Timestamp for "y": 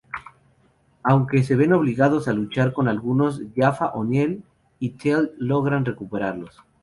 4.79-4.89